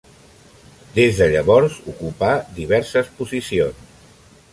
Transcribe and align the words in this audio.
Des 0.95 1.19
de 1.19 1.27
llavors, 1.33 1.75
ocupà 1.93 2.31
diverses 2.61 3.13
posicions. 3.21 3.93